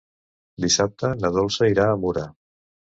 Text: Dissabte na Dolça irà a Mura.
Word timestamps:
Dissabte 0.65 1.13
na 1.21 1.33
Dolça 1.37 1.71
irà 1.77 1.89
a 1.93 2.03
Mura. 2.05 2.29